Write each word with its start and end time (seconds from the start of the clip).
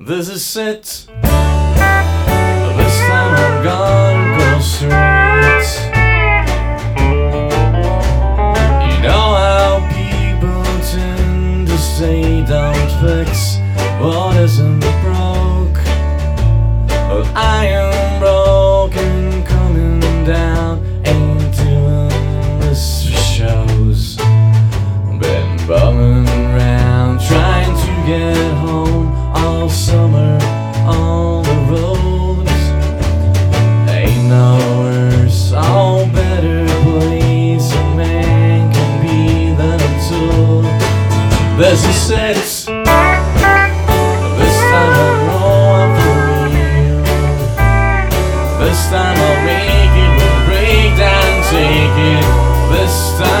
This 0.00 0.28
is 0.28 0.56
it. 0.56 0.84
This 0.84 1.06
time 1.10 1.82
I'm 3.34 3.64
gonna 3.64 4.38
go 4.38 4.60
straight. 4.60 4.92
You 8.86 8.98
know 9.02 9.34
how 9.34 9.80
people 9.90 10.62
tend 10.92 11.66
to 11.66 11.76
say 11.76 12.44
don't 12.46 12.90
fix 13.02 13.58
what 13.98 14.36
isn't 14.36 14.78
broke. 15.02 15.82
Well, 17.08 17.26
I 17.34 17.66
am 17.66 18.20
broken, 18.20 19.42
coming 19.46 19.98
down, 20.24 20.80
ain't 21.06 21.56
doing 21.56 22.60
this 22.60 23.02
for 23.04 23.20
shows. 23.20 24.16
Been 25.18 25.56
bumming 25.66 26.28
around, 26.28 27.18
trying 27.20 27.74
to 27.74 27.90
get 28.06 28.54
home 28.58 29.08
summer 29.70 30.38
on 30.86 31.42
the 31.44 31.54
roads. 31.70 32.50
Ain't 33.90 34.24
no 34.28 34.58
worse, 34.80 35.52
all 35.52 36.06
better 36.06 36.66
place 36.84 37.72
a 37.72 37.74
man 37.96 38.72
can 38.72 39.00
be 39.02 39.52
than 39.54 39.80
a 39.80 40.00
tool. 40.08 40.62
This 41.58 41.84
is 41.84 42.10
it. 42.10 42.36
This 42.36 42.64
time 44.70 44.94
I'll 45.04 45.18
roll 45.28 45.74
up 45.82 45.92
the 45.98 46.10
wheel. 46.54 47.02
This 48.60 48.80
time 48.90 49.18
I'll 49.18 49.42
make 49.44 49.94
it 50.04 50.12
with 50.18 50.38
break 50.46 50.90
down, 50.96 51.32
take 51.50 51.98
it. 52.14 52.26
This 52.72 52.96
time 53.18 53.37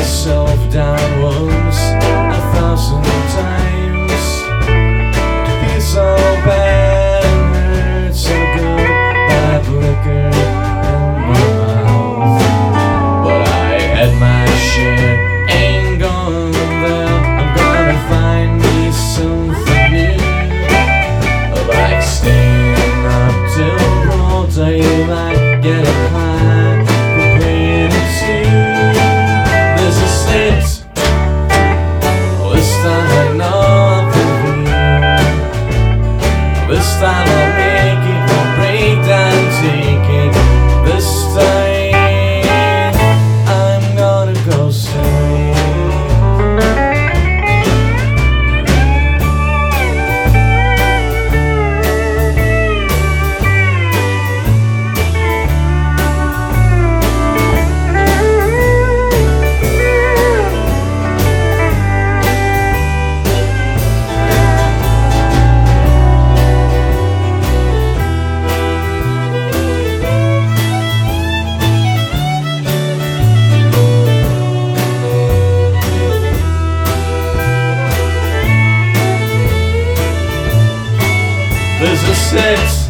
myself 0.00 0.39
This 37.00 37.29
This 82.28 82.89